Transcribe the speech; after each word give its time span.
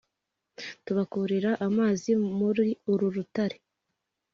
Tubakurira 0.85 1.51
Amazi 1.67 2.11
Muri 2.37 2.65
Uru 2.91 3.05
Rutare 3.15 3.57